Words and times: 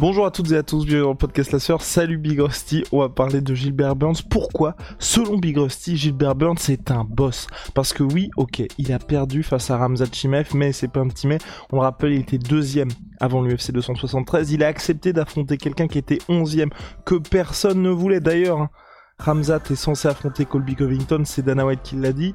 Bonjour 0.00 0.24
à 0.24 0.30
toutes 0.30 0.50
et 0.50 0.56
à 0.56 0.62
tous, 0.62 0.86
bienvenue 0.86 1.02
dans 1.02 1.10
le 1.10 1.14
podcast 1.14 1.52
La 1.52 1.58
Sœur. 1.58 1.82
Salut 1.82 2.16
Big 2.16 2.40
Rusty, 2.40 2.84
on 2.90 3.00
va 3.00 3.10
parler 3.10 3.42
de 3.42 3.54
Gilbert 3.54 3.96
Burns. 3.96 4.22
Pourquoi 4.30 4.74
Selon 4.98 5.36
Big 5.36 5.58
Rusty, 5.58 5.94
Gilbert 5.94 6.34
Burns 6.34 6.56
c'est 6.56 6.90
un 6.90 7.04
boss? 7.04 7.48
Parce 7.74 7.92
que 7.92 8.02
oui, 8.02 8.30
ok, 8.38 8.62
il 8.78 8.94
a 8.94 8.98
perdu 8.98 9.42
face 9.42 9.70
à 9.70 9.76
Ramzat 9.76 10.06
Chimaev, 10.10 10.52
mais 10.54 10.72
c'est 10.72 10.88
pas 10.88 11.00
un 11.00 11.08
petit 11.08 11.26
mais. 11.26 11.36
On 11.70 11.76
le 11.76 11.82
rappelle, 11.82 12.12
il 12.12 12.20
était 12.20 12.38
deuxième 12.38 12.88
avant 13.20 13.42
l'UFC 13.42 13.72
273. 13.72 14.52
Il 14.52 14.64
a 14.64 14.68
accepté 14.68 15.12
d'affronter 15.12 15.58
quelqu'un 15.58 15.86
qui 15.86 15.98
était 15.98 16.18
onzième, 16.30 16.70
que 17.04 17.16
personne 17.16 17.82
ne 17.82 17.90
voulait 17.90 18.20
d'ailleurs. 18.20 18.62
hein. 18.62 18.70
Ramzat 19.18 19.60
est 19.70 19.74
censé 19.74 20.08
affronter 20.08 20.46
Colby 20.46 20.76
Covington, 20.76 21.24
c'est 21.26 21.42
Dana 21.42 21.66
White 21.66 21.82
qui 21.82 21.96
l'a 21.96 22.14
dit. 22.14 22.34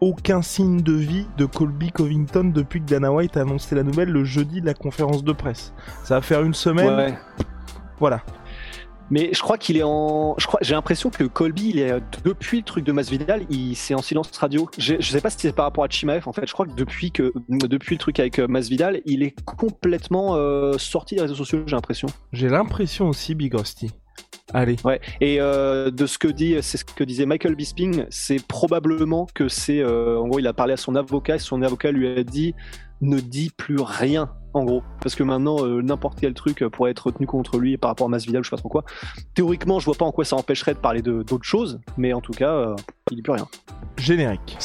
Aucun 0.00 0.42
signe 0.42 0.80
de 0.80 0.92
vie 0.92 1.26
de 1.36 1.44
Colby 1.44 1.90
Covington 1.90 2.52
depuis 2.54 2.80
que 2.80 2.86
Dana 2.86 3.12
White 3.12 3.36
a 3.36 3.40
annoncé 3.40 3.74
la 3.74 3.82
nouvelle 3.82 4.10
le 4.10 4.24
jeudi 4.24 4.60
de 4.60 4.66
la 4.66 4.74
conférence 4.74 5.24
de 5.24 5.32
presse. 5.32 5.72
Ça 6.04 6.14
va 6.16 6.20
faire 6.22 6.42
une 6.42 6.54
semaine. 6.54 6.94
Ouais. 6.94 7.18
Voilà. 7.98 8.22
Mais 9.10 9.30
je 9.32 9.40
crois 9.40 9.56
qu'il 9.56 9.76
est 9.76 9.82
en. 9.82 10.34
Je 10.38 10.46
crois. 10.46 10.60
J'ai 10.62 10.74
l'impression 10.74 11.10
que 11.10 11.24
Colby, 11.24 11.70
il 11.70 11.78
est 11.78 11.94
depuis 12.24 12.58
le 12.58 12.62
truc 12.62 12.84
de 12.84 12.92
Masvidal, 12.92 13.46
il 13.48 13.74
c'est 13.74 13.94
en 13.94 14.02
silence 14.02 14.36
radio. 14.36 14.68
Je, 14.76 14.96
je 15.00 15.10
sais 15.10 15.20
pas 15.20 15.30
si 15.30 15.38
c'est 15.40 15.52
par 15.52 15.64
rapport 15.64 15.84
à 15.84 15.88
Chimaev. 15.88 16.28
En 16.28 16.32
fait, 16.32 16.46
je 16.46 16.52
crois 16.52 16.66
que 16.66 16.74
depuis 16.74 17.10
que 17.10 17.32
depuis 17.48 17.94
le 17.94 17.98
truc 17.98 18.20
avec 18.20 18.38
euh, 18.38 18.46
Masvidal, 18.46 19.00
il 19.06 19.22
est 19.22 19.34
complètement 19.46 20.34
euh, 20.36 20.76
sorti 20.76 21.14
des 21.14 21.22
réseaux 21.22 21.34
sociaux. 21.34 21.62
J'ai 21.66 21.74
l'impression. 21.74 22.08
J'ai 22.32 22.48
l'impression 22.48 23.08
aussi, 23.08 23.34
Big 23.34 23.54
Rusty. 23.54 23.90
Allez. 24.54 24.76
Ouais. 24.84 25.00
Et 25.20 25.40
euh, 25.40 25.90
de 25.90 26.06
ce 26.06 26.16
que 26.18 26.28
dit, 26.28 26.56
c'est 26.62 26.78
ce 26.78 26.84
que 26.84 27.04
disait 27.04 27.26
Michael 27.26 27.54
Bisping, 27.54 28.04
c'est 28.10 28.44
probablement 28.46 29.26
que 29.34 29.48
c'est. 29.48 29.80
euh, 29.80 30.18
en 30.18 30.26
gros, 30.28 30.38
il 30.38 30.46
a 30.46 30.52
parlé 30.52 30.72
à 30.72 30.76
son 30.76 30.94
avocat 30.96 31.36
et 31.36 31.38
son 31.38 31.62
avocat 31.62 31.92
lui 31.92 32.08
a 32.08 32.22
dit 32.24 32.54
ne 33.00 33.20
dis 33.20 33.50
plus 33.56 33.78
rien. 33.80 34.30
En 34.54 34.64
gros, 34.64 34.82
parce 35.02 35.14
que 35.14 35.22
maintenant 35.22 35.62
euh, 35.64 35.82
n'importe 35.82 36.18
quel 36.18 36.32
truc 36.32 36.64
pourrait 36.72 36.90
être 36.92 37.06
retenu 37.08 37.26
contre 37.26 37.58
lui 37.58 37.76
par 37.76 37.90
rapport 37.90 38.06
à 38.06 38.10
Masvidal, 38.10 38.42
je 38.42 38.48
sais 38.48 38.56
pas 38.56 38.60
trop 38.60 38.70
quoi. 38.70 38.84
Théoriquement, 39.34 39.78
je 39.78 39.84
vois 39.84 39.94
pas 39.94 40.06
en 40.06 40.10
quoi 40.12 40.24
ça 40.24 40.36
empêcherait 40.36 40.72
de 40.72 40.78
parler 40.78 41.02
de- 41.02 41.22
d'autres 41.22 41.44
choses, 41.44 41.80
mais 41.98 42.14
en 42.14 42.22
tout 42.22 42.32
cas, 42.32 42.54
euh, 42.54 42.74
il 43.10 43.16
dit 43.16 43.22
plus 43.22 43.32
rien. 43.34 43.46
Générique. 43.98 44.56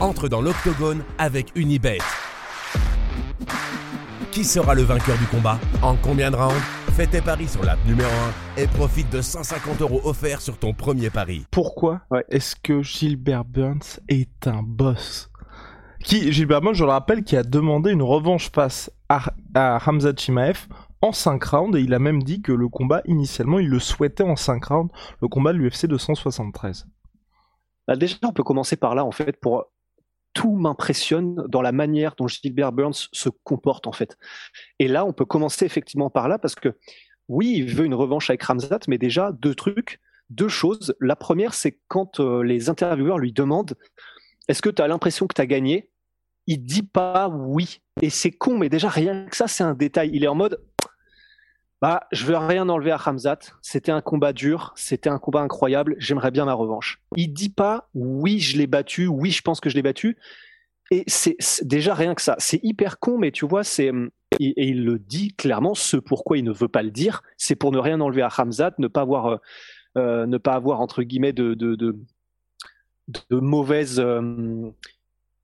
Entre 0.00 0.28
dans 0.28 0.40
l'octogone 0.40 1.02
avec 1.18 1.52
Unibet. 1.56 1.98
Qui 4.30 4.44
sera 4.44 4.74
le 4.74 4.82
vainqueur 4.82 5.18
du 5.18 5.26
combat 5.26 5.58
En 5.82 5.96
combien 5.96 6.30
de 6.30 6.36
rounds 6.36 6.54
Fais 6.92 7.06
tes 7.06 7.20
paris 7.20 7.48
sur 7.48 7.64
l'app 7.64 7.78
numéro 7.86 8.10
1 8.56 8.60
et 8.62 8.66
profite 8.66 9.10
de 9.10 9.20
150 9.20 9.80
euros 9.82 10.00
offerts 10.04 10.40
sur 10.40 10.58
ton 10.58 10.72
premier 10.74 11.10
pari. 11.10 11.46
Pourquoi 11.50 12.00
Ouais. 12.10 12.24
est-ce 12.28 12.56
que 12.56 12.82
Gilbert 12.82 13.44
Burns 13.44 14.00
est 14.08 14.46
un 14.46 14.62
boss 14.62 15.30
qui, 16.04 16.32
Gilbert 16.32 16.60
Burns, 16.60 16.74
je 16.74 16.84
le 16.84 16.90
rappelle, 16.90 17.24
qui 17.24 17.36
a 17.36 17.42
demandé 17.42 17.90
une 17.90 18.02
revanche 18.02 18.52
face 18.52 18.88
à, 19.08 19.32
à 19.54 19.80
Hamza 19.84 20.12
Chimaev 20.16 20.68
en 21.02 21.10
5 21.10 21.42
rounds 21.42 21.76
et 21.76 21.82
il 21.82 21.92
a 21.92 21.98
même 21.98 22.22
dit 22.22 22.40
que 22.40 22.52
le 22.52 22.68
combat, 22.68 23.02
initialement, 23.06 23.58
il 23.58 23.68
le 23.68 23.80
souhaitait 23.80 24.22
en 24.22 24.36
5 24.36 24.64
rounds, 24.64 24.92
le 25.20 25.26
combat 25.26 25.52
de 25.52 25.58
l'UFC 25.58 25.86
273. 25.86 26.86
Bah, 27.88 27.96
déjà, 27.96 28.16
on 28.22 28.32
peut 28.32 28.44
commencer 28.44 28.76
par 28.76 28.94
là, 28.94 29.04
en 29.04 29.10
fait, 29.10 29.40
pour 29.40 29.64
tout 30.34 30.54
m'impressionne 30.54 31.34
dans 31.48 31.62
la 31.62 31.72
manière 31.72 32.14
dont 32.16 32.28
Gilbert 32.28 32.72
Burns 32.72 33.08
se 33.12 33.28
comporte, 33.28 33.86
en 33.86 33.92
fait. 33.92 34.16
Et 34.78 34.88
là, 34.88 35.04
on 35.04 35.12
peut 35.12 35.24
commencer 35.24 35.64
effectivement 35.64 36.10
par 36.10 36.28
là, 36.28 36.38
parce 36.38 36.54
que 36.54 36.76
oui, 37.28 37.54
il 37.56 37.74
veut 37.74 37.84
une 37.84 37.94
revanche 37.94 38.30
avec 38.30 38.42
Ramzat, 38.42 38.80
mais 38.88 38.98
déjà, 38.98 39.32
deux 39.32 39.54
trucs, 39.54 40.00
deux 40.30 40.48
choses. 40.48 40.94
La 41.00 41.16
première, 41.16 41.54
c'est 41.54 41.78
quand 41.88 42.20
euh, 42.20 42.42
les 42.42 42.68
intervieweurs 42.68 43.18
lui 43.18 43.32
demandent 43.32 43.76
Est-ce 44.48 44.62
que 44.62 44.70
tu 44.70 44.82
as 44.82 44.88
l'impression 44.88 45.26
que 45.26 45.34
tu 45.34 45.40
as 45.40 45.46
gagné? 45.46 45.90
Il 46.46 46.64
dit 46.64 46.82
pas 46.82 47.28
oui. 47.28 47.80
Et 48.00 48.10
c'est 48.10 48.30
con, 48.30 48.56
mais 48.56 48.68
déjà, 48.68 48.88
rien 48.88 49.26
que 49.26 49.36
ça, 49.36 49.48
c'est 49.48 49.64
un 49.64 49.74
détail. 49.74 50.10
Il 50.14 50.24
est 50.24 50.28
en 50.28 50.34
mode 50.34 50.62
bah, 51.80 52.06
je 52.10 52.24
veux 52.26 52.36
rien 52.36 52.68
enlever 52.68 52.90
à 52.90 52.96
Ramzat. 52.96 53.38
C'était 53.62 53.92
un 53.92 54.00
combat 54.00 54.32
dur, 54.32 54.72
c'était 54.76 55.10
un 55.10 55.18
combat 55.18 55.40
incroyable. 55.40 55.94
J'aimerais 55.98 56.30
bien 56.30 56.44
ma 56.44 56.54
revanche. 56.54 57.00
Il 57.16 57.32
dit 57.32 57.50
pas 57.50 57.88
oui, 57.94 58.40
je 58.40 58.56
l'ai 58.58 58.66
battu, 58.66 59.06
oui, 59.06 59.30
je 59.30 59.42
pense 59.42 59.60
que 59.60 59.70
je 59.70 59.76
l'ai 59.76 59.82
battu. 59.82 60.16
Et 60.90 61.04
c'est 61.06 61.36
déjà 61.62 61.94
rien 61.94 62.14
que 62.14 62.22
ça. 62.22 62.34
C'est 62.38 62.60
hyper 62.64 62.98
con, 62.98 63.18
mais 63.18 63.30
tu 63.30 63.46
vois, 63.46 63.62
c'est 63.62 63.92
et, 64.40 64.48
et 64.48 64.68
il 64.68 64.84
le 64.84 64.98
dit 64.98 65.34
clairement. 65.34 65.74
Ce 65.74 65.96
pourquoi 65.96 66.38
il 66.38 66.44
ne 66.44 66.52
veut 66.52 66.68
pas 66.68 66.82
le 66.82 66.90
dire, 66.90 67.22
c'est 67.36 67.56
pour 67.56 67.72
ne 67.72 67.78
rien 67.78 68.00
enlever 68.00 68.22
à 68.22 68.28
Ramzat, 68.28 68.72
ne 68.78 68.88
pas 68.88 69.02
avoir, 69.02 69.26
euh, 69.26 69.36
euh, 69.96 70.26
ne 70.26 70.38
pas 70.38 70.54
avoir 70.54 70.80
entre 70.80 71.02
guillemets 71.02 71.32
de 71.32 71.54
de, 71.54 71.74
de, 71.74 71.96
euh, 73.32 74.70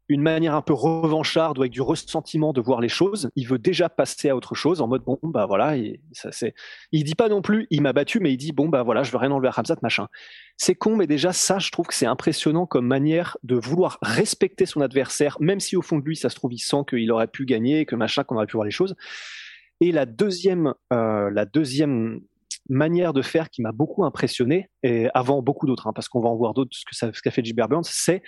une 0.08 0.20
manière 0.20 0.54
un 0.54 0.62
peu 0.62 0.74
revancharde 0.74 1.58
ou 1.58 1.62
avec 1.62 1.72
du 1.72 1.80
ressentiment 1.80 2.52
de 2.52 2.60
voir 2.60 2.80
les 2.80 2.88
choses. 2.88 3.30
Il 3.36 3.48
veut 3.48 3.58
déjà 3.58 3.88
passer 3.88 4.28
à 4.28 4.36
autre 4.36 4.54
chose 4.54 4.80
en 4.80 4.88
mode 4.88 5.02
bon 5.04 5.18
bah 5.22 5.46
voilà. 5.46 5.76
Et 5.76 6.00
ça 6.12 6.30
c'est. 6.32 6.54
Il 6.92 7.04
dit 7.04 7.14
pas 7.14 7.28
non 7.28 7.40
plus 7.42 7.66
il 7.70 7.80
m'a 7.82 7.92
battu, 7.92 8.20
mais 8.20 8.32
il 8.32 8.36
dit 8.36 8.52
bon 8.52 8.68
bah 8.68 8.82
voilà 8.82 9.02
je 9.02 9.10
veux 9.10 9.18
rien 9.18 9.30
enlever 9.30 9.48
à 9.48 9.52
Ramzat 9.52 9.76
machin. 9.82 10.08
C'est 10.56 10.74
con, 10.74 10.96
mais 10.96 11.06
déjà 11.06 11.32
ça 11.32 11.58
je 11.58 11.70
trouve 11.70 11.86
que 11.86 11.94
c'est 11.94 12.06
impressionnant 12.06 12.66
comme 12.66 12.86
manière 12.86 13.36
de 13.42 13.56
vouloir 13.56 13.98
respecter 14.02 14.66
son 14.66 14.80
adversaire, 14.82 15.36
même 15.40 15.60
si 15.60 15.76
au 15.76 15.82
fond 15.82 15.98
de 15.98 16.04
lui 16.04 16.16
ça 16.16 16.28
se 16.28 16.36
trouve 16.36 16.52
il 16.52 16.58
sent 16.58 16.84
qu'il 16.88 17.10
aurait 17.10 17.26
pu 17.28 17.44
gagner, 17.46 17.86
que 17.86 17.96
machin 17.96 18.24
qu'on 18.24 18.36
aurait 18.36 18.46
pu 18.46 18.56
voir 18.56 18.64
les 18.64 18.70
choses. 18.70 18.94
Et 19.80 19.90
la 19.90 20.06
deuxième, 20.06 20.74
euh, 20.92 21.30
la 21.30 21.46
deuxième 21.46 22.20
manière 22.68 23.12
de 23.12 23.22
faire 23.22 23.50
qui 23.50 23.60
m'a 23.60 23.72
beaucoup 23.72 24.04
impressionné, 24.04 24.70
et 24.82 25.08
avant 25.14 25.42
beaucoup 25.42 25.66
d'autres, 25.66 25.86
hein, 25.86 25.92
parce 25.92 26.08
qu'on 26.08 26.20
va 26.20 26.28
en 26.28 26.36
voir 26.36 26.54
d'autres, 26.54 26.70
ce 26.72 26.84
que 26.84 26.94
ça- 26.94 27.10
ce 27.12 27.20
qu'a 27.20 27.30
fait 27.30 27.44
Gilbert 27.44 27.68
Burns, 27.68 27.84
c'est 27.84 28.22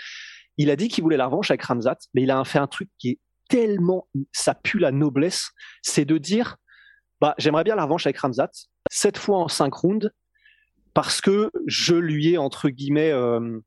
il 0.56 0.70
a 0.70 0.76
dit 0.76 0.88
qu'il 0.88 1.04
voulait 1.04 1.16
la 1.16 1.26
revanche 1.26 1.50
avec 1.50 1.62
Ramzat, 1.62 1.98
mais 2.14 2.22
il 2.22 2.30
a 2.30 2.42
fait 2.44 2.58
un 2.58 2.66
truc 2.66 2.88
qui 2.98 3.10
est 3.10 3.18
tellement, 3.48 4.08
ça 4.32 4.54
pue 4.54 4.78
la 4.78 4.92
noblesse, 4.92 5.50
c'est 5.82 6.04
de 6.04 6.18
dire, 6.18 6.56
bah, 7.20 7.34
j'aimerais 7.38 7.64
bien 7.64 7.76
la 7.76 7.84
revanche 7.84 8.06
avec 8.06 8.18
Ramzat, 8.18 8.50
cette 8.90 9.18
fois 9.18 9.38
en 9.38 9.48
5 9.48 9.72
rounds, 9.72 10.10
parce 10.94 11.20
que 11.20 11.50
je 11.66 11.94
lui 11.94 12.30
ai, 12.30 12.38
entre 12.38 12.68
guillemets, 12.68 13.10
euh, 13.10 13.60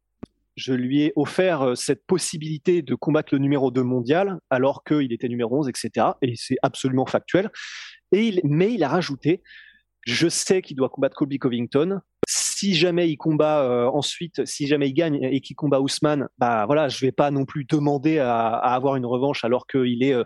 je 0.56 0.74
lui 0.74 1.04
ai 1.04 1.14
offert 1.16 1.62
euh, 1.62 1.76
cette 1.76 2.06
possibilité 2.06 2.82
de 2.82 2.96
combattre 2.96 3.34
le 3.34 3.40
numéro 3.40 3.72
2 3.72 3.84
mondial, 3.84 4.40
alors 4.50 4.84
qu'il 4.84 5.14
était 5.14 5.30
numéro 5.30 5.60
11, 5.60 5.70
etc. 5.70 6.08
Et 6.22 6.34
c'est 6.36 6.58
absolument 6.62 7.06
factuel. 7.06 7.50
Et 8.12 8.42
mais 8.44 8.74
il 8.74 8.84
a 8.84 8.90
rajouté, 8.90 9.42
je 10.06 10.28
sais 10.28 10.62
qu'il 10.62 10.76
doit 10.76 10.90
combattre 10.90 11.16
Colby 11.16 11.40
Covington. 11.40 12.02
Si 12.60 12.76
jamais 12.76 13.10
il 13.10 13.16
combat 13.16 13.64
euh, 13.64 13.86
ensuite, 13.86 14.46
si 14.46 14.68
jamais 14.68 14.90
il 14.90 14.94
gagne 14.94 15.18
et 15.22 15.40
qu'il 15.40 15.56
combat 15.56 15.80
Ousmane, 15.80 16.28
bah 16.40 16.66
voilà, 16.66 16.90
je 16.90 17.00
vais 17.00 17.14
pas 17.14 17.32
non 17.32 17.46
plus 17.46 17.64
demander 17.64 18.20
à, 18.20 18.50
avoir 18.50 18.98
une 18.98 19.06
revanche 19.06 19.46
alors 19.46 19.66
qu'il 19.66 20.04
est 20.04 20.14
euh, 20.14 20.26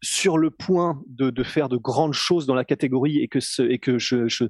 sur 0.00 0.38
le 0.38 0.52
point 0.52 1.02
de, 1.08 1.42
faire 1.42 1.68
de 1.68 1.76
grandes 1.76 2.12
choses 2.12 2.46
dans 2.46 2.54
la 2.54 2.64
catégorie 2.64 3.18
et 3.18 3.26
que, 3.26 3.40
ce, 3.40 3.62
et 3.62 3.80
que 3.80 3.98
je, 3.98 4.28
je 4.28 4.44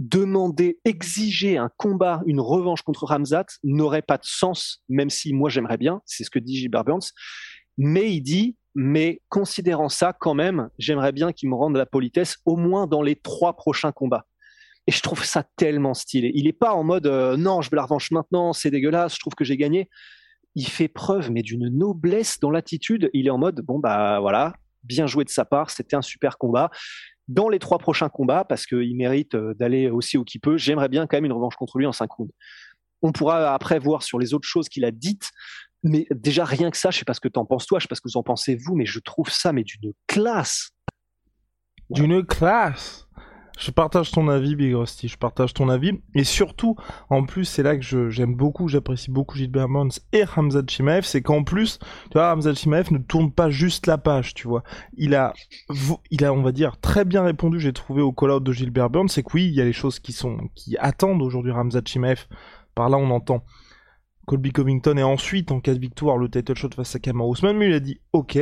demander, 0.00 0.80
exiger 0.84 1.58
un 1.58 1.70
combat, 1.76 2.22
une 2.26 2.40
revanche 2.40 2.82
contre 2.82 3.04
Ramzat 3.04 3.46
n'aurait 3.62 4.02
pas 4.02 4.18
de 4.18 4.24
sens, 4.24 4.82
même 4.88 5.10
si 5.10 5.32
moi 5.32 5.48
j'aimerais 5.48 5.78
bien, 5.78 6.02
c'est 6.06 6.24
ce 6.24 6.30
que 6.30 6.40
dit 6.40 6.56
Gilbert 6.56 6.82
Burns. 6.82 7.12
Mais 7.78 8.12
il 8.12 8.20
dit, 8.20 8.56
mais 8.74 9.22
considérant 9.28 9.88
ça 9.88 10.12
quand 10.12 10.34
même, 10.34 10.70
j'aimerais 10.76 11.12
bien 11.12 11.30
qu'il 11.30 11.50
me 11.50 11.54
rende 11.54 11.76
la 11.76 11.86
politesse 11.86 12.38
au 12.46 12.56
moins 12.56 12.88
dans 12.88 13.02
les 13.02 13.14
trois 13.14 13.54
prochains 13.54 13.92
combats. 13.92 14.26
Et 14.86 14.92
je 14.92 15.00
trouve 15.00 15.24
ça 15.24 15.44
tellement 15.56 15.94
stylé. 15.94 16.30
Il 16.34 16.46
est 16.46 16.52
pas 16.52 16.74
en 16.74 16.84
mode 16.84 17.06
euh, 17.06 17.36
non, 17.36 17.62
je 17.62 17.70
veux 17.70 17.76
la 17.76 17.84
revanche 17.84 18.10
maintenant, 18.10 18.52
c'est 18.52 18.70
dégueulasse, 18.70 19.14
je 19.14 19.20
trouve 19.20 19.34
que 19.34 19.44
j'ai 19.44 19.56
gagné. 19.56 19.88
Il 20.54 20.68
fait 20.68 20.88
preuve 20.88 21.30
mais 21.30 21.42
d'une 21.42 21.68
noblesse 21.68 22.38
dans 22.38 22.50
l'attitude. 22.50 23.10
Il 23.14 23.26
est 23.26 23.30
en 23.30 23.38
mode 23.38 23.60
bon 23.62 23.78
bah 23.78 24.20
voilà, 24.20 24.54
bien 24.82 25.06
joué 25.06 25.24
de 25.24 25.30
sa 25.30 25.44
part, 25.44 25.70
c'était 25.70 25.96
un 25.96 26.02
super 26.02 26.38
combat. 26.38 26.70
Dans 27.26 27.48
les 27.48 27.58
trois 27.58 27.78
prochains 27.78 28.10
combats, 28.10 28.44
parce 28.44 28.66
qu'il 28.66 28.94
mérite 28.96 29.34
euh, 29.34 29.54
d'aller 29.54 29.88
aussi 29.88 30.18
où 30.18 30.24
qu'il 30.24 30.42
peut, 30.42 30.58
j'aimerais 30.58 30.90
bien 30.90 31.06
quand 31.06 31.16
même 31.16 31.24
une 31.24 31.32
revanche 31.32 31.56
contre 31.56 31.78
lui 31.78 31.86
en 31.86 31.92
cinq 31.92 32.12
rounds. 32.12 32.34
On 33.00 33.12
pourra 33.12 33.54
après 33.54 33.78
voir 33.78 34.02
sur 34.02 34.18
les 34.18 34.34
autres 34.34 34.46
choses 34.46 34.68
qu'il 34.68 34.84
a 34.84 34.90
dites, 34.90 35.30
mais 35.82 36.06
déjà 36.10 36.44
rien 36.44 36.70
que 36.70 36.76
ça, 36.76 36.90
je 36.90 36.98
sais 36.98 37.04
pas 37.04 37.14
ce 37.14 37.20
que 37.20 37.28
t'en 37.28 37.46
penses 37.46 37.66
toi, 37.66 37.78
je 37.78 37.84
sais 37.84 37.88
pas 37.88 37.94
ce 37.94 38.02
que 38.02 38.08
vous 38.08 38.18
en 38.18 38.22
pensez 38.22 38.56
vous, 38.56 38.74
mais 38.74 38.86
je 38.86 38.98
trouve 38.98 39.30
ça 39.30 39.52
mais 39.54 39.62
d'une 39.64 39.92
classe. 40.06 40.70
D'une 41.90 42.24
classe 42.24 43.06
Je 43.58 43.70
partage 43.70 44.10
ton 44.10 44.28
avis, 44.28 44.56
Big 44.56 44.74
Rusty. 44.74 45.08
Je 45.08 45.16
partage 45.16 45.54
ton 45.54 45.68
avis. 45.68 45.92
Et 46.14 46.24
surtout, 46.24 46.76
en 47.08 47.24
plus, 47.24 47.44
c'est 47.44 47.62
là 47.62 47.76
que 47.76 48.10
j'aime 48.10 48.34
beaucoup, 48.34 48.68
j'apprécie 48.68 49.10
beaucoup 49.10 49.36
Gilbert 49.36 49.68
Burns 49.68 49.92
et 50.12 50.24
Hamza 50.36 50.62
Chimaev. 50.66 51.04
C'est 51.04 51.22
qu'en 51.22 51.44
plus, 51.44 51.78
tu 51.78 52.14
vois, 52.14 52.32
Hamza 52.32 52.52
Chimaev 52.52 52.92
ne 52.92 52.98
tourne 52.98 53.30
pas 53.30 53.50
juste 53.50 53.86
la 53.86 53.96
page, 53.96 54.34
tu 54.34 54.48
vois. 54.48 54.64
Il 54.96 55.14
a, 55.14 55.32
il 56.10 56.24
a, 56.24 56.32
on 56.32 56.42
va 56.42 56.52
dire, 56.52 56.78
très 56.80 57.04
bien 57.04 57.22
répondu, 57.22 57.60
j'ai 57.60 57.72
trouvé 57.72 58.02
au 58.02 58.12
call-out 58.12 58.42
de 58.42 58.52
Gilbert 58.52 58.90
Burns. 58.90 59.08
C'est 59.08 59.22
que 59.22 59.30
oui, 59.34 59.46
il 59.46 59.54
y 59.54 59.60
a 59.60 59.64
les 59.64 59.72
choses 59.72 60.00
qui 60.00 60.12
sont, 60.12 60.38
qui 60.54 60.76
attendent 60.78 61.22
aujourd'hui 61.22 61.52
Hamza 61.52 61.80
Chimaev. 61.84 62.26
Par 62.74 62.88
là, 62.88 62.96
on 62.96 63.10
entend 63.10 63.44
Colby 64.26 64.50
Covington 64.50 64.96
et 64.96 65.04
ensuite, 65.04 65.52
en 65.52 65.60
cas 65.60 65.74
de 65.74 65.78
victoire, 65.78 66.16
le 66.16 66.28
title 66.28 66.56
shot 66.56 66.70
face 66.74 66.96
à 66.96 66.98
Kamaru 66.98 67.34
Usman. 67.34 67.56
Mais 67.56 67.68
il 67.68 67.74
a 67.74 67.80
dit, 67.80 68.00
ok 68.12 68.38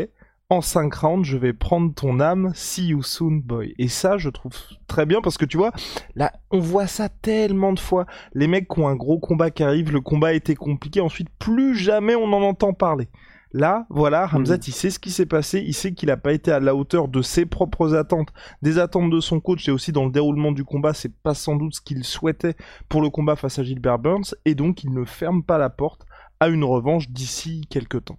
en 0.52 0.60
5 0.60 0.92
rounds, 0.94 1.26
je 1.26 1.38
vais 1.38 1.54
prendre 1.54 1.94
ton 1.94 2.20
âme, 2.20 2.52
see 2.54 2.88
you 2.88 3.02
soon, 3.02 3.40
boy. 3.42 3.74
Et 3.78 3.88
ça, 3.88 4.18
je 4.18 4.28
trouve 4.28 4.52
très 4.86 5.06
bien 5.06 5.22
parce 5.22 5.38
que 5.38 5.46
tu 5.46 5.56
vois, 5.56 5.72
là, 6.14 6.30
on 6.50 6.58
voit 6.58 6.86
ça 6.86 7.08
tellement 7.08 7.72
de 7.72 7.80
fois. 7.80 8.04
Les 8.34 8.46
mecs 8.46 8.68
qui 8.68 8.80
ont 8.80 8.88
un 8.88 8.94
gros 8.94 9.18
combat 9.18 9.50
qui 9.50 9.62
arrive, 9.62 9.90
le 9.90 10.02
combat 10.02 10.28
a 10.28 10.32
été 10.34 10.54
compliqué, 10.54 11.00
ensuite, 11.00 11.28
plus 11.38 11.74
jamais 11.74 12.14
on 12.14 12.30
en 12.34 12.42
entend 12.42 12.74
parler. 12.74 13.08
Là, 13.54 13.86
voilà, 13.88 14.28
Hamzat, 14.30 14.58
mm. 14.58 14.60
il 14.66 14.72
sait 14.74 14.90
ce 14.90 14.98
qui 14.98 15.10
s'est 15.10 15.26
passé, 15.26 15.62
il 15.66 15.72
sait 15.72 15.92
qu'il 15.92 16.08
n'a 16.08 16.18
pas 16.18 16.34
été 16.34 16.52
à 16.52 16.60
la 16.60 16.74
hauteur 16.74 17.08
de 17.08 17.22
ses 17.22 17.46
propres 17.46 17.94
attentes, 17.94 18.28
des 18.60 18.78
attentes 18.78 19.10
de 19.10 19.20
son 19.20 19.40
coach 19.40 19.66
et 19.68 19.72
aussi 19.72 19.90
dans 19.90 20.04
le 20.04 20.10
déroulement 20.10 20.52
du 20.52 20.64
combat, 20.64 20.92
c'est 20.92 21.14
pas 21.22 21.34
sans 21.34 21.56
doute 21.56 21.76
ce 21.76 21.80
qu'il 21.80 22.04
souhaitait 22.04 22.56
pour 22.90 23.00
le 23.00 23.08
combat 23.08 23.36
face 23.36 23.58
à 23.58 23.62
Gilbert 23.62 23.98
Burns, 23.98 24.34
et 24.44 24.54
donc 24.54 24.84
il 24.84 24.92
ne 24.92 25.04
ferme 25.04 25.42
pas 25.42 25.56
la 25.56 25.70
porte 25.70 26.04
à 26.40 26.48
une 26.48 26.64
revanche 26.64 27.08
d'ici 27.08 27.62
quelques 27.70 28.04
temps. 28.04 28.18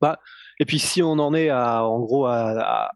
Bah, 0.00 0.18
Et 0.60 0.64
puis 0.64 0.78
si 0.78 1.02
on 1.02 1.12
en 1.18 1.34
est 1.34 1.50
à, 1.50 1.84
en 1.84 2.00
gros, 2.00 2.26
à, 2.26 2.60
à... 2.60 2.90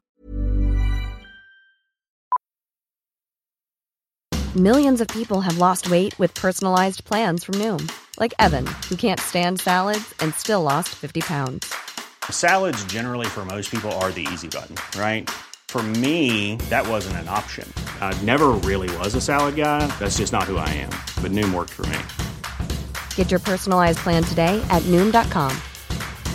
Millions 4.54 5.00
of 5.00 5.08
people 5.08 5.40
have 5.40 5.56
lost 5.58 5.88
weight 5.88 6.18
with 6.18 6.34
personalized 6.34 7.04
plans 7.04 7.42
from 7.42 7.54
Noom, 7.54 7.90
like 8.18 8.34
Evan, 8.38 8.66
who 8.90 8.96
can't 8.96 9.18
stand 9.18 9.60
salads 9.60 10.12
and 10.20 10.34
still 10.34 10.62
lost 10.62 10.90
50 10.90 11.22
pounds. 11.22 11.72
Salads 12.30 12.84
generally 12.84 13.26
for 13.26 13.46
most 13.46 13.70
people 13.70 13.90
are 13.92 14.10
the 14.10 14.26
easy 14.32 14.48
button, 14.48 14.76
right? 15.00 15.30
For 15.68 15.82
me, 15.82 16.56
that 16.68 16.86
wasn't 16.86 17.16
an 17.16 17.28
option. 17.28 17.66
I 18.02 18.12
never 18.24 18.48
really 18.48 18.94
was 18.98 19.14
a 19.14 19.22
salad 19.22 19.56
guy. 19.56 19.86
That's 19.98 20.18
just 20.18 20.32
not 20.32 20.42
who 20.42 20.58
I 20.58 20.68
am. 20.68 20.90
But 21.22 21.32
Noom 21.32 21.54
worked 21.54 21.70
for 21.70 21.86
me. 21.86 21.98
Get 23.14 23.30
your 23.30 23.40
personalized 23.40 24.00
plan 24.00 24.22
today 24.22 24.60
at 24.68 24.82
Noom.com. 24.82 25.56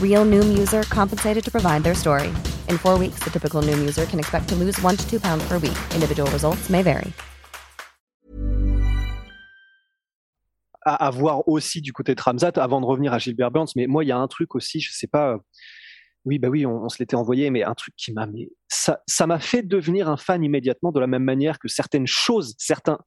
Real 0.02 0.26
Noom 0.26 0.58
user 0.58 0.84
compensated 0.90 1.44
to 1.44 1.52
provide 1.52 1.84
their 1.84 1.94
story. 1.94 2.30
In 2.70 2.78
four 2.80 2.98
weeks, 2.98 3.24
the 3.24 3.30
typical 3.30 3.62
Noom 3.62 3.80
user 3.80 4.08
can 4.08 4.18
expect 4.18 4.50
to 4.50 4.56
lose 4.56 4.82
one 4.82 4.98
to 4.98 5.08
two 5.08 5.20
pounds 5.20 5.48
per 5.48 5.60
week. 5.60 5.78
Individual 5.94 6.30
results 6.32 6.70
may 6.70 6.82
vary. 6.82 7.14
À, 10.86 11.08
à, 11.08 11.10
voir 11.12 11.48
aussi 11.50 11.82
du 11.82 11.92
côté 11.92 12.16
de 12.16 12.22
Ramzat, 12.22 12.54
avant 12.56 12.80
de 12.80 12.86
revenir 12.86 13.14
à 13.14 13.20
Gilbert 13.20 13.52
Burns, 13.52 13.68
mais 13.76 13.88
moi, 13.88 14.06
il 14.06 14.08
y 14.08 14.12
a 14.12 14.18
un 14.18 14.28
truc 14.28 14.56
aussi, 14.56 14.80
je 14.80 14.92
sais 14.94 15.08
pas. 15.08 15.38
Oui, 16.24 16.40
bah 16.40 16.48
oui, 16.48 16.66
on, 16.66 16.84
on 16.84 16.90
se 16.90 17.00
l'était 17.00 17.16
envoyé, 17.16 17.50
mais 17.50 17.64
un 17.64 17.74
truc 17.74 17.94
qui 17.98 18.14
m'a, 18.14 18.26
ça 18.70 19.28
m'a 19.28 19.40
fait 19.40 19.64
devenir 19.64 20.10
un 20.10 20.18
fan 20.18 20.44
immédiatement 20.44 20.92
de 20.92 21.00
la 21.00 21.08
même 21.08 21.24
manière 21.24 21.60
que 21.60 21.68
certaines 21.68 22.08
choses, 22.08 22.56
certains, 22.58 23.00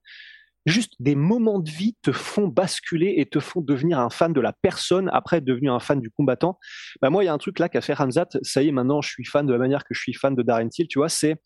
juste 0.67 0.95
des 1.01 1.15
moments 1.15 1.59
de 1.59 1.71
vie 1.71 1.97
te 2.03 2.13
font 2.13 2.49
basculer 2.49 3.15
et 3.17 3.27
te 3.27 3.41
font 3.41 3.61
devenir 3.61 3.99
un 3.99 4.11
fan 4.11 4.33
de 4.33 4.41
la 4.41 4.53
personne 4.53 5.09
après 5.13 5.39
être 5.39 5.45
devenu 5.45 5.71
un 5.71 5.81
fan 5.81 6.01
du 6.01 6.11
combattant. 6.11 6.59
Bah 7.01 7.11
moi, 7.11 7.25
il 7.25 7.27
y 7.27 7.31
a 7.31 7.33
un 7.33 7.39
truc 7.39 7.59
là 7.59 7.69
qu'a 7.69 7.81
fait 7.81 7.99
Hamzat. 7.99 8.29
Ça 8.43 8.63
y 8.63 8.69
est, 8.69 8.73
maintenant, 8.73 9.01
je 9.01 9.09
suis 9.09 9.25
fan 9.25 9.47
de 9.47 9.53
la 9.53 9.59
manière 9.59 9.85
que 9.85 9.95
je 9.95 10.01
suis 10.01 10.15
fan 10.15 10.35
de 10.35 10.43
Darren 10.43 10.69
Till. 10.69 10.87
Tu 10.89 10.99
vois, 10.99 11.09
c'est 11.09 11.37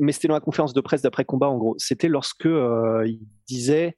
mais 0.00 0.12
c'était 0.12 0.28
dans 0.28 0.34
la 0.34 0.40
conférence 0.40 0.74
de 0.74 0.80
presse 0.80 1.02
d'après 1.02 1.24
combat 1.24 1.48
en 1.48 1.58
gros. 1.58 1.74
C'était 1.78 2.08
lorsque 2.08 2.46
euh, 2.46 3.04
il 3.06 3.20
disait, 3.46 3.96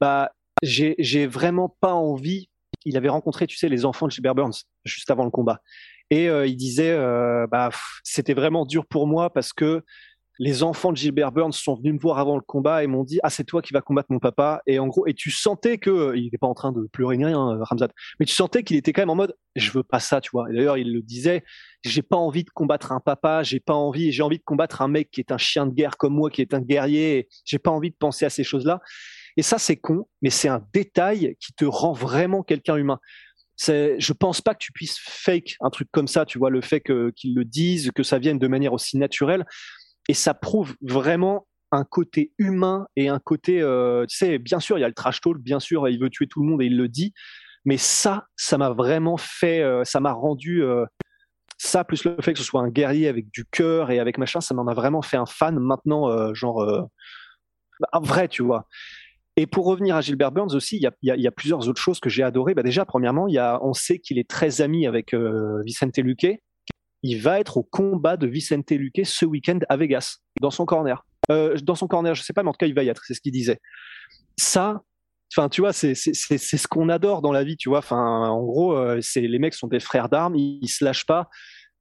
bah 0.00 0.32
j'ai 0.62 1.26
vraiment 1.26 1.76
pas 1.80 1.92
envie. 1.92 2.48
Il 2.84 2.96
avait 2.96 3.08
rencontré, 3.08 3.46
tu 3.46 3.56
sais, 3.56 3.68
les 3.68 3.84
enfants 3.84 4.06
de 4.06 4.12
Gilbert 4.12 4.34
Burns 4.34 4.64
juste 4.84 5.10
avant 5.10 5.24
le 5.24 5.30
combat, 5.30 5.60
et 6.10 6.28
euh, 6.28 6.46
il 6.46 6.56
disait, 6.56 6.90
euh, 6.90 7.46
bah 7.46 7.70
c'était 8.02 8.34
vraiment 8.34 8.66
dur 8.66 8.86
pour 8.86 9.06
moi 9.06 9.32
parce 9.32 9.52
que 9.52 9.84
les 10.42 10.64
enfants 10.64 10.90
de 10.90 10.96
Gilbert 10.96 11.30
Burns 11.30 11.52
sont 11.52 11.76
venus 11.76 11.94
me 11.94 11.98
voir 12.00 12.18
avant 12.18 12.34
le 12.34 12.42
combat 12.42 12.82
et 12.82 12.88
m'ont 12.88 13.04
dit 13.04 13.20
ah 13.22 13.30
c'est 13.30 13.44
toi 13.44 13.62
qui 13.62 13.72
vas 13.72 13.80
combattre 13.80 14.10
mon 14.10 14.18
papa. 14.18 14.60
Et 14.66 14.80
en 14.80 14.88
gros 14.88 15.06
et 15.06 15.14
tu 15.14 15.30
sentais 15.30 15.78
que 15.78 16.16
il 16.16 16.24
n'était 16.24 16.36
pas 16.36 16.48
en 16.48 16.54
train 16.54 16.72
de 16.72 16.88
pleurer 16.92 17.16
ni 17.16 17.24
rien 17.24 17.50
euh, 17.50 17.62
Ramzat 17.62 17.90
mais 18.18 18.26
tu 18.26 18.34
sentais 18.34 18.64
qu'il 18.64 18.76
était 18.76 18.92
quand 18.92 19.02
même 19.02 19.10
en 19.10 19.14
mode 19.14 19.36
je 19.54 19.70
veux 19.70 19.84
pas 19.84 20.00
ça 20.00 20.20
tu 20.20 20.30
vois. 20.32 20.50
Et 20.50 20.54
d'ailleurs 20.54 20.78
il 20.78 20.92
le 20.92 21.00
disait 21.00 21.44
j'ai 21.84 22.02
pas 22.02 22.16
envie 22.16 22.42
de 22.42 22.50
combattre 22.50 22.90
un 22.90 22.98
papa 22.98 23.44
j'ai 23.44 23.60
pas 23.60 23.74
envie 23.74 24.10
j'ai 24.10 24.24
envie 24.24 24.38
de 24.38 24.42
combattre 24.42 24.82
un 24.82 24.88
mec 24.88 25.12
qui 25.12 25.20
est 25.20 25.30
un 25.30 25.38
chien 25.38 25.64
de 25.64 25.72
guerre 25.72 25.96
comme 25.96 26.14
moi 26.14 26.28
qui 26.28 26.40
est 26.40 26.54
un 26.54 26.60
guerrier 26.60 27.28
j'ai 27.44 27.60
pas 27.60 27.70
envie 27.70 27.90
de 27.90 27.96
penser 27.96 28.24
à 28.24 28.30
ces 28.30 28.42
choses 28.42 28.66
là 28.66 28.80
et 29.36 29.42
ça 29.42 29.58
c'est 29.58 29.76
con 29.76 30.08
mais 30.22 30.30
c'est 30.30 30.48
un 30.48 30.66
détail 30.74 31.36
qui 31.38 31.52
te 31.52 31.64
rend 31.64 31.92
vraiment 31.92 32.42
quelqu'un 32.42 32.74
humain. 32.74 32.98
Je 33.58 34.12
pense 34.12 34.40
pas 34.40 34.54
que 34.54 34.64
tu 34.64 34.72
puisses 34.72 34.98
fake 34.98 35.54
un 35.60 35.70
truc 35.70 35.86
comme 35.92 36.08
ça, 36.08 36.24
tu 36.24 36.36
vois, 36.36 36.50
le 36.50 36.60
fait 36.62 36.80
qu'ils 36.80 37.34
le 37.34 37.44
disent, 37.44 37.92
que 37.94 38.02
ça 38.02 38.18
vienne 38.18 38.40
de 38.40 38.48
manière 38.48 38.72
aussi 38.72 38.96
naturelle 38.98 39.44
et 40.08 40.14
ça 40.14 40.34
prouve 40.34 40.74
vraiment 40.82 41.46
un 41.72 41.84
côté 41.84 42.32
humain 42.38 42.86
et 42.96 43.08
un 43.08 43.18
côté, 43.18 43.60
euh, 43.62 44.04
tu 44.06 44.16
sais, 44.16 44.38
bien 44.38 44.60
sûr, 44.60 44.78
il 44.78 44.82
y 44.82 44.84
a 44.84 44.88
le 44.88 44.94
trash 44.94 45.20
talk, 45.20 45.38
bien 45.38 45.58
sûr, 45.58 45.88
il 45.88 45.98
veut 45.98 46.10
tuer 46.10 46.26
tout 46.26 46.42
le 46.42 46.48
monde 46.48 46.62
et 46.62 46.66
il 46.66 46.76
le 46.76 46.88
dit, 46.88 47.14
mais 47.64 47.78
ça, 47.78 48.26
ça 48.36 48.58
m'a 48.58 48.70
vraiment 48.70 49.16
fait, 49.16 49.62
euh, 49.62 49.82
ça 49.84 49.98
m'a 49.98 50.12
rendu, 50.12 50.62
euh, 50.62 50.84
ça 51.56 51.84
plus 51.84 52.04
le 52.04 52.16
fait 52.20 52.34
que 52.34 52.38
ce 52.38 52.44
soit 52.44 52.60
un 52.60 52.68
guerrier 52.68 53.08
avec 53.08 53.30
du 53.30 53.44
cœur 53.46 53.90
et 53.90 53.98
avec 53.98 54.18
machin, 54.18 54.40
ça 54.40 54.54
m'en 54.54 54.66
a 54.66 54.74
vraiment 54.74 55.00
fait 55.00 55.16
un 55.16 55.26
fan 55.26 55.58
maintenant, 55.58 56.34
genre, 56.34 56.88
bah, 57.80 58.00
vrai, 58.00 58.28
tu 58.28 58.42
vois. 58.42 58.66
Et 59.36 59.46
pour 59.46 59.64
revenir 59.64 59.96
à 59.96 60.00
Gilbert 60.02 60.32
Burns 60.32 60.54
aussi, 60.54 60.76
il 60.76 60.90
y 61.02 61.26
a, 61.26 61.30
plusieurs 61.30 61.68
autres 61.68 61.80
choses 61.80 62.00
que 62.00 62.10
j'ai 62.10 62.24
adorées. 62.24 62.54
Bah 62.54 62.64
déjà, 62.64 62.84
premièrement, 62.84 63.28
y 63.28 63.38
a, 63.38 63.60
on 63.62 63.72
sait 63.72 63.98
qu'il 63.98 64.18
est 64.18 64.28
très 64.28 64.60
ami 64.60 64.86
avec 64.86 65.14
Vicente 65.64 65.96
Luque, 65.98 66.26
il 67.02 67.20
va 67.20 67.40
être 67.40 67.56
au 67.56 67.62
combat 67.62 68.16
de 68.16 68.26
Vicente 68.26 68.70
Luque 68.70 69.00
ce 69.04 69.24
week-end 69.24 69.58
à 69.68 69.76
Vegas, 69.76 70.18
dans 70.40 70.50
son 70.50 70.66
corner. 70.66 71.04
Euh, 71.30 71.56
dans 71.62 71.74
son 71.74 71.88
corner, 71.88 72.14
je 72.14 72.22
sais 72.22 72.32
pas, 72.32 72.42
mais 72.42 72.48
en 72.48 72.52
tout 72.52 72.58
cas, 72.58 72.66
il 72.66 72.74
va 72.74 72.82
y 72.82 72.88
être, 72.88 73.02
c'est 73.04 73.14
ce 73.14 73.20
qu'il 73.20 73.32
disait. 73.32 73.60
Ça, 74.38 74.82
enfin, 75.34 75.48
tu 75.48 75.60
vois, 75.60 75.72
c'est 75.72 75.94
ce 75.94 76.68
qu'on 76.68 76.88
adore 76.88 77.22
dans 77.22 77.32
la 77.32 77.44
vie, 77.44 77.56
tu 77.56 77.68
vois. 77.68 77.78
Enfin, 77.78 78.28
en 78.28 78.42
gros, 78.42 78.76
euh, 78.76 78.98
c'est 79.00 79.20
les 79.20 79.38
mecs 79.38 79.54
sont 79.54 79.68
des 79.68 79.80
frères 79.80 80.08
d'armes, 80.08 80.36
ils, 80.36 80.58
ils, 80.62 80.68
se 80.68 80.84
lâchent 80.84 81.06
pas. 81.06 81.28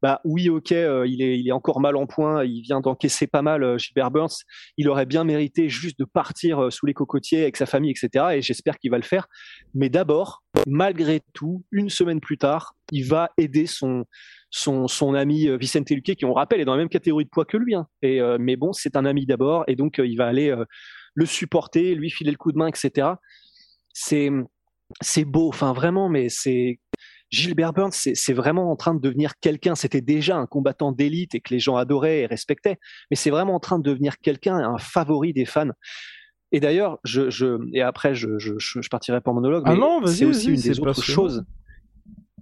Bah 0.01 0.19
oui, 0.23 0.50
ok, 0.50 0.71
euh, 0.71 1.06
il, 1.07 1.21
est, 1.21 1.39
il 1.39 1.47
est 1.47 1.51
encore 1.51 1.79
mal 1.79 1.95
en 1.95 2.07
point, 2.07 2.44
il 2.44 2.62
vient 2.62 2.81
d'encaisser 2.81 3.27
pas 3.27 3.44
mal 3.44 3.63
euh, 3.63 3.77
Gilbert 3.77 4.09
Burns. 4.09 4.35
Il 4.77 4.89
aurait 4.89 5.06
bien 5.06 5.23
mérité 5.23 5.69
juste 5.69 5.99
de 5.99 6.06
partir 6.06 6.71
sous 6.71 6.87
les 6.87 6.95
cocotiers 6.95 7.44
avec 7.44 7.56
sa 7.56 7.68
famille, 7.68 7.92
etc. 7.92 8.25
Et 8.33 8.42
j'espère 8.42 8.80
qu'il 8.80 8.90
va 8.90 8.97
le 8.97 9.04
faire. 9.04 9.28
Mais 9.75 9.90
d'abord, 9.90 10.44
malgré 10.66 11.21
tout, 11.33 11.63
une 11.71 11.92
semaine 11.92 12.19
plus 12.19 12.40
tard, 12.40 12.73
il 12.92 13.06
va 13.06 13.30
aider 13.37 13.68
son, 13.68 14.06
son, 14.51 14.87
son 14.87 15.15
ami 15.15 15.47
euh, 15.47 15.57
Vicente 15.57 15.89
Luque, 15.89 16.15
qui 16.15 16.25
on 16.25 16.33
rappelle 16.33 16.59
est 16.59 16.65
dans 16.65 16.73
la 16.73 16.79
même 16.79 16.89
catégorie 16.89 17.23
de 17.23 17.29
poids 17.29 17.45
que 17.45 17.57
lui. 17.57 17.73
Hein. 17.73 17.87
Et, 18.01 18.21
euh, 18.21 18.37
mais 18.39 18.57
bon, 18.57 18.73
c'est 18.73 18.95
un 18.95 19.05
ami 19.05 19.25
d'abord, 19.25 19.63
et 19.67 19.75
donc 19.75 19.97
euh, 19.97 20.05
il 20.05 20.17
va 20.17 20.27
aller 20.27 20.53
le 21.15 21.25
supporter, 21.25 21.95
lui 21.95 22.11
filer 22.11 22.31
le 22.31 22.37
coup 22.37 22.51
de 22.51 22.57
main, 22.57 22.67
etc. 22.67 23.07
C'est 23.93 24.29
c'est 25.01 25.23
beau, 25.23 25.47
enfin 25.47 25.71
vraiment, 25.71 26.09
mais 26.09 26.27
c'est 26.27 26.79
Gilbert 27.29 27.71
Burns, 27.71 27.93
c'est 27.93 28.33
vraiment 28.33 28.69
en 28.69 28.75
train 28.75 28.93
de 28.93 28.99
devenir 28.99 29.39
quelqu'un. 29.39 29.73
C'était 29.73 30.01
déjà 30.01 30.35
un 30.35 30.45
combattant 30.45 30.91
d'élite 30.91 31.33
et 31.33 31.39
que 31.39 31.53
les 31.53 31.59
gens 31.59 31.77
adoraient 31.77 32.19
et 32.19 32.25
respectaient, 32.25 32.77
mais 33.09 33.15
c'est 33.15 33.29
vraiment 33.29 33.55
en 33.55 33.59
train 33.61 33.79
de 33.79 33.89
devenir 33.89 34.17
quelqu'un, 34.17 34.57
un 34.57 34.77
favori 34.77 35.31
des 35.31 35.45
fans. 35.45 35.71
Et 36.51 36.59
d'ailleurs, 36.59 36.99
je, 37.05 37.29
je, 37.29 37.57
et 37.73 37.81
après, 37.81 38.13
je, 38.15 38.37
je, 38.37 38.55
je 38.57 38.89
partirai 38.89 39.19
en 39.23 39.33
monologue, 39.33 39.63
ah 39.65 39.75
mais 39.75 40.07
c'est 40.07 40.25
aussi 40.25 40.49
une 40.49 40.59
des 40.59 40.77
autres 40.81 41.01
choses 41.01 41.45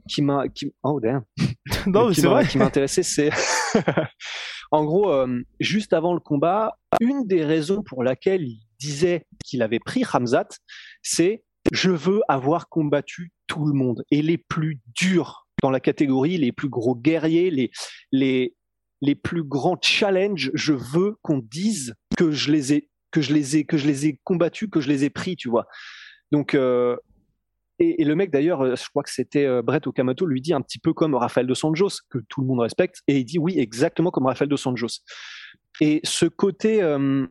qui 0.10 0.22
m'a 0.22 0.48
qui 0.50 0.74
oh 0.84 1.00
damn. 1.00 1.24
Non 1.88 2.12
c'est 2.14 2.28
vrai. 2.28 2.48
qui 2.48 2.58
m'a 2.58 2.66
intéressé 2.66 3.04
c'est 3.04 3.30
en 4.72 4.84
gros 4.84 5.12
euh, 5.12 5.42
juste 5.60 5.94
avant 5.94 6.14
le 6.14 6.20
combat 6.20 6.78
une 7.00 7.26
des 7.28 7.46
raisons 7.46 7.84
pour 7.84 8.04
laquelle 8.04 8.44
il 8.44 8.60
disait 8.80 9.26
qu'il 9.46 9.62
avait 9.62 9.80
pris 9.80 10.04
Hamzat 10.12 10.50
c'est 11.02 11.44
je 11.72 11.92
veux 11.92 12.22
avoir 12.28 12.70
combattu 12.70 13.32
tout 13.48 13.66
le 13.66 13.74
monde 13.74 14.04
et 14.12 14.22
les 14.22 14.38
plus 14.38 14.82
durs 15.00 15.48
dans 15.62 15.70
la 15.70 15.80
catégorie 15.80 16.38
les 16.38 16.52
plus 16.52 16.70
gros 16.70 16.96
guerriers 16.96 17.52
les 17.52 17.72
les 18.12 18.56
les 19.02 19.16
plus 19.16 19.44
grands 19.44 19.78
challenges. 19.82 20.52
Je 20.54 20.74
veux 20.74 21.16
qu'on 21.22 21.40
dise 21.40 21.96
que 22.18 22.32
je 22.32 22.52
les 22.52 22.74
ai 22.74 22.90
que 23.12 23.22
je 23.22 23.34
les 23.34 23.58
ai 23.58 23.66
que 23.66 23.78
je 23.78 23.88
les 23.88 24.08
ai 24.08 24.20
combattus 24.24 24.70
que 24.70 24.82
je 24.82 24.90
les 24.90 25.04
ai 25.04 25.10
pris 25.10 25.36
tu 25.36 25.50
vois 25.50 25.68
donc 26.32 26.54
euh, 26.54 26.96
et, 27.80 28.04
le 28.04 28.16
mec, 28.16 28.30
d'ailleurs, 28.30 28.62
euh, 28.62 28.76
je 28.76 28.90
crois 28.90 29.04
que 29.04 29.12
c'était 29.12 29.46
euh, 29.46 29.62
Brett 29.62 29.88
Okamoto, 29.88 30.26
lui 30.26 30.42
dit 30.42 30.54
un 30.54 30.62
petit 30.62 30.80
peu 30.80 30.94
comme 30.94 31.16
Rafael 31.16 31.48
dos 31.48 31.66
Anjos, 31.66 32.02
que 32.10 32.18
tout 32.28 32.42
le 32.42 32.48
monde 32.48 32.60
respecte, 32.60 33.02
et 33.08 33.20
il 33.20 33.26
dit 33.26 33.40
oui, 33.40 33.58
exactement 33.58 34.12
comme 34.12 34.26
Rafael 34.26 34.50
dos 34.50 34.68
Anjos. 34.68 35.00
Et 35.80 36.02
ce 36.04 36.26
côté, 36.26 36.84
euh, 36.84 37.26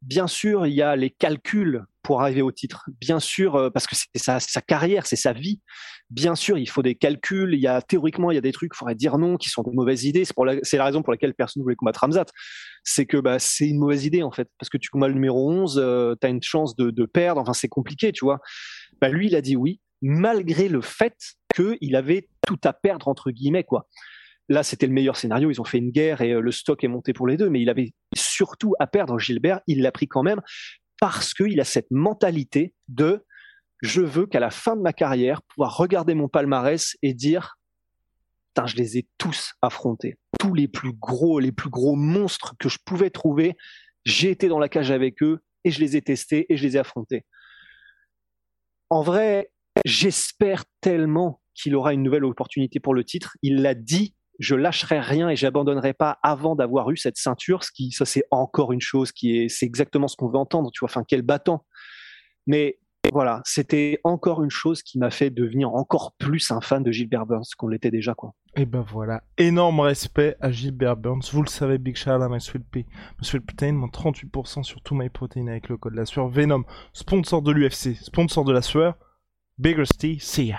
bien 0.00 0.26
sûr, 0.26 0.66
il 0.66 0.72
y 0.72 0.80
a 0.80 0.96
les 0.96 1.10
calculs 1.10 1.84
pour 2.02 2.22
arriver 2.22 2.40
au 2.40 2.50
titre. 2.50 2.88
Bien 2.98 3.20
sûr, 3.20 3.70
parce 3.74 3.86
que 3.86 3.94
c'est 3.94 4.40
sa, 4.40 4.62
carrière, 4.62 5.06
c'est 5.06 5.16
sa 5.16 5.34
vie. 5.34 5.60
Bien 6.08 6.34
sûr, 6.34 6.56
il 6.56 6.66
faut 6.66 6.80
des 6.80 6.94
calculs. 6.94 7.52
Il 7.52 7.60
y 7.60 7.66
a 7.66 7.82
théoriquement, 7.82 8.30
il 8.30 8.36
y 8.36 8.38
a 8.38 8.40
des 8.40 8.52
trucs, 8.52 8.72
il 8.74 8.78
faudrait 8.78 8.94
dire 8.94 9.18
non, 9.18 9.36
qui 9.36 9.50
sont 9.50 9.62
des 9.62 9.72
mauvaises 9.72 10.04
idées. 10.04 10.24
C'est 10.24 10.78
la, 10.78 10.84
raison 10.84 11.02
pour 11.02 11.12
laquelle 11.12 11.34
personne 11.34 11.60
ne 11.60 11.64
voulait 11.64 11.76
combattre 11.76 12.00
Ramzat. 12.00 12.24
C'est 12.82 13.04
que 13.04 13.18
bah, 13.18 13.38
c'est 13.38 13.68
une 13.68 13.78
mauvaise 13.78 14.06
idée 14.06 14.22
en 14.22 14.30
fait, 14.30 14.48
parce 14.58 14.70
que 14.70 14.78
tu 14.78 14.88
combats 14.88 15.08
le 15.08 15.14
numéro 15.14 15.50
11, 15.50 15.78
euh, 15.78 16.14
tu 16.18 16.26
as 16.26 16.30
une 16.30 16.42
chance 16.42 16.74
de 16.76 17.04
perdre. 17.04 17.42
Enfin, 17.42 17.52
c'est 17.52 17.68
compliqué, 17.68 18.10
tu 18.12 18.24
vois. 18.24 18.40
Bah, 19.00 19.08
lui, 19.08 19.26
il 19.26 19.36
a 19.36 19.40
dit 19.40 19.56
oui, 19.56 19.80
malgré 20.02 20.68
le 20.68 20.80
fait 20.80 21.16
qu'il 21.54 21.96
avait 21.96 22.28
tout 22.46 22.58
à 22.64 22.72
perdre 22.72 23.08
entre 23.08 23.30
guillemets, 23.30 23.64
quoi. 23.64 23.88
Là, 24.50 24.62
c'était 24.62 24.86
le 24.86 24.92
meilleur 24.92 25.16
scénario. 25.16 25.50
Ils 25.50 25.60
ont 25.60 25.64
fait 25.64 25.78
une 25.78 25.90
guerre 25.90 26.22
et 26.22 26.32
euh, 26.32 26.40
le 26.40 26.52
stock 26.52 26.82
est 26.82 26.88
monté 26.88 27.12
pour 27.12 27.26
les 27.26 27.36
deux, 27.36 27.50
mais 27.50 27.60
il 27.60 27.68
avait 27.68 27.92
surtout 28.16 28.74
à 28.78 28.86
perdre 28.86 29.18
Gilbert. 29.18 29.60
Il 29.66 29.82
l'a 29.82 29.92
pris 29.92 30.08
quand 30.08 30.22
même 30.22 30.40
parce 30.98 31.34
qu'il 31.34 31.60
a 31.60 31.64
cette 31.64 31.90
mentalité 31.90 32.74
de 32.88 33.24
je 33.82 34.00
veux 34.00 34.26
qu'à 34.26 34.40
la 34.40 34.50
fin 34.50 34.74
de 34.74 34.80
ma 34.80 34.92
carrière, 34.92 35.42
pouvoir 35.42 35.76
regarder 35.76 36.14
mon 36.14 36.28
palmarès 36.28 36.96
et 37.02 37.14
dire 37.14 37.58
je 38.66 38.76
les 38.76 38.98
ai 38.98 39.06
tous 39.18 39.54
affrontés. 39.62 40.16
Tous 40.40 40.54
les 40.54 40.68
plus 40.68 40.92
gros, 40.92 41.38
les 41.38 41.52
plus 41.52 41.70
gros 41.70 41.94
monstres 41.94 42.54
que 42.58 42.68
je 42.68 42.78
pouvais 42.84 43.10
trouver, 43.10 43.56
j'ai 44.04 44.30
été 44.30 44.48
dans 44.48 44.58
la 44.58 44.68
cage 44.68 44.90
avec 44.90 45.22
eux 45.22 45.40
et 45.64 45.70
je 45.70 45.80
les 45.80 45.96
ai 45.96 46.02
testés 46.02 46.46
et 46.48 46.56
je 46.56 46.64
les 46.64 46.76
ai 46.76 46.80
affrontés. 46.80 47.24
En 48.90 49.02
vrai, 49.02 49.50
j'espère 49.84 50.64
tellement 50.80 51.40
qu'il 51.54 51.74
aura 51.74 51.92
une 51.92 52.02
nouvelle 52.02 52.24
opportunité 52.24 52.80
pour 52.80 52.94
le 52.94 53.04
titre. 53.04 53.36
Il 53.42 53.62
l'a 53.62 53.74
dit 53.74 54.14
je 54.38 54.54
lâcherai 54.54 55.00
rien 55.00 55.28
et 55.28 55.36
j'abandonnerai 55.36 55.94
pas 55.94 56.18
avant 56.22 56.54
d'avoir 56.54 56.90
eu 56.90 56.96
cette 56.96 57.16
ceinture. 57.16 57.64
Ce 57.64 57.72
qui, 57.72 57.90
ça 57.90 58.04
c'est 58.04 58.24
encore 58.30 58.72
une 58.72 58.80
chose 58.80 59.12
qui 59.12 59.36
est, 59.36 59.48
c'est 59.48 59.66
exactement 59.66 60.08
ce 60.08 60.16
qu'on 60.16 60.28
veut 60.28 60.38
entendre. 60.38 60.70
Tu 60.72 60.80
vois, 60.80 60.88
enfin 60.88 61.02
quel 61.06 61.22
battant. 61.22 61.66
Mais 62.46 62.78
voilà, 63.12 63.42
c'était 63.44 64.00
encore 64.04 64.42
une 64.42 64.50
chose 64.50 64.82
qui 64.82 64.98
m'a 64.98 65.10
fait 65.10 65.30
devenir 65.30 65.74
encore 65.74 66.12
plus 66.18 66.50
un 66.50 66.60
fan 66.60 66.82
de 66.82 66.92
Gilbert 66.92 67.26
Burns 67.26 67.44
qu'on 67.56 67.68
l'était 67.68 67.90
déjà. 67.90 68.14
Et 68.60 68.66
ben 68.66 68.80
voilà, 68.80 69.22
énorme 69.36 69.78
respect 69.78 70.34
à 70.40 70.50
Gilbert 70.50 70.96
Burns. 70.96 71.22
Vous 71.30 71.42
le 71.42 71.48
savez, 71.48 71.78
Big 71.78 71.94
Shout 71.94 72.10
à 72.10 72.28
My 72.28 72.40
Sweet 72.40 72.64
Pea. 72.68 72.86
My 73.20 73.24
Sweet 73.24 73.46
Protein, 73.46 73.70
moins 73.74 73.86
38% 73.86 74.64
sur 74.64 74.82
tout 74.82 74.96
My 74.96 75.08
Protein 75.10 75.46
avec 75.46 75.68
le 75.68 75.76
code 75.76 75.94
la 75.94 76.04
sueur. 76.04 76.28
Venom, 76.28 76.64
sponsor 76.92 77.40
de 77.40 77.52
l'UFC, 77.52 77.94
sponsor 78.02 78.44
de 78.44 78.52
la 78.52 78.62
sueur. 78.62 78.96
Bigger 79.58 79.84
Steve, 79.84 80.20
see 80.20 80.46
ya. 80.46 80.58